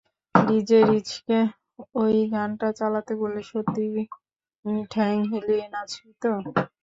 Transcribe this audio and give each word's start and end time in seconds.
DJ 0.35 0.79
রিচকে 0.89 1.39
ঐ 1.95 2.03
গানটা 2.31 2.67
চালাতে 2.79 3.13
বললে, 3.21 3.41
সত্যিই 3.49 4.01
ঠ্যাং 4.91 5.13
হিলিয়ে 5.29 5.65
নাচবি 5.73 6.11
তো? 6.21 6.31